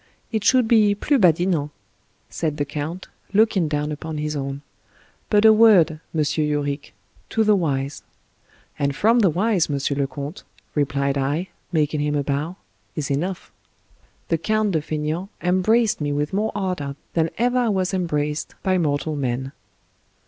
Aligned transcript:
"It 0.35 0.43
should 0.43 0.67
be 0.67 0.95
plus 0.95 1.21
badinant," 1.21 1.69
said 2.27 2.57
the 2.57 2.65
count, 2.65 3.07
looking 3.33 3.67
down 3.67 3.91
upon 3.91 4.17
his 4.17 4.35
own;" 4.35 4.63
but 5.29 5.45
a 5.45 5.53
word, 5.53 5.91
M. 6.11 6.23
Yorick, 6.25 6.95
to 7.29 7.43
the 7.43 7.55
wise" 7.55 8.01
"And 8.79 8.95
from 8.95 9.19
the 9.19 9.29
wise, 9.29 9.69
M. 9.69 9.77
le 9.99 10.07
Comte," 10.07 10.43
replied 10.73 11.19
I, 11.19 11.49
making 11.71 11.99
him 11.99 12.15
a 12.15 12.23
bow," 12.23 12.55
is 12.95 13.11
enough." 13.11 13.51
The 14.29 14.39
Count 14.39 14.71
de 14.71 14.81
Faineant 14.81 15.29
embraced 15.39 16.01
me 16.01 16.11
with 16.11 16.33
more 16.33 16.51
ardor 16.55 16.95
than 17.13 17.29
ever 17.37 17.59
I 17.59 17.69
was 17.69 17.93
embraced 17.93 18.55
by 18.63 18.79
mortal 18.79 19.15
man. 19.15 19.51